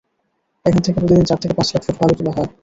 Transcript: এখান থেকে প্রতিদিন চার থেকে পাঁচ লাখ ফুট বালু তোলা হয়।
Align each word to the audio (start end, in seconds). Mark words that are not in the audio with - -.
এখান 0.65 0.81
থেকে 0.83 0.97
প্রতিদিন 0.97 1.25
চার 1.29 1.39
থেকে 1.41 1.53
পাঁচ 1.57 1.67
লাখ 1.71 1.81
ফুট 1.85 1.95
বালু 1.99 2.13
তোলা 2.17 2.31
হয়। 2.37 2.49